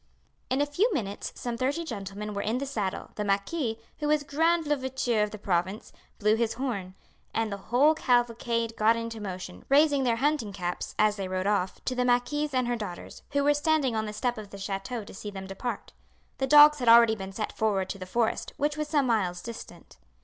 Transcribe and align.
In 0.49 0.61
a 0.61 0.65
few 0.65 0.91
minutes 0.95 1.31
some 1.35 1.57
thirty 1.57 1.83
gentlemen 1.83 2.33
were 2.33 2.41
in 2.41 2.57
the 2.57 2.65
saddle, 2.65 3.11
the 3.13 3.23
marquis, 3.23 3.77
who 3.99 4.07
was 4.07 4.23
grand 4.23 4.65
louvetier 4.65 5.21
of 5.21 5.29
the 5.29 5.37
province, 5.37 5.93
blew 6.17 6.33
his 6.35 6.53
horn, 6.55 6.95
and 7.35 7.51
the 7.51 7.57
whole 7.69 7.93
cavalcade 7.93 8.75
got 8.75 8.95
into 8.95 9.21
motion, 9.21 9.63
raising 9.69 10.03
their 10.03 10.15
hunting 10.15 10.53
caps, 10.53 10.95
as 10.97 11.17
they 11.17 11.27
rode 11.27 11.45
off, 11.45 11.85
to 11.85 11.93
the 11.93 12.03
marquise 12.03 12.51
and 12.51 12.67
her 12.67 12.75
daughters, 12.75 13.21
who 13.33 13.43
were 13.43 13.53
standing 13.53 13.95
on 13.95 14.07
the 14.07 14.11
step 14.13 14.39
of 14.39 14.49
the 14.49 14.57
chateau 14.57 15.03
to 15.03 15.13
see 15.13 15.29
them 15.29 15.45
depart. 15.45 15.93
The 16.39 16.47
dogs 16.47 16.79
had 16.79 16.89
already 16.89 17.15
been 17.15 17.31
sent 17.31 17.51
forward 17.51 17.87
to 17.89 17.99
the 17.99 18.07
forest, 18.07 18.53
which 18.57 18.77
was 18.77 18.87
some 18.87 19.05
miles 19.05 19.43
distant. 19.43 19.99